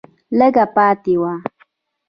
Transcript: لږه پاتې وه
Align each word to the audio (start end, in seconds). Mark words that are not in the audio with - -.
لږه 0.39 0.65
پاتې 0.75 1.13
وه 1.21 1.33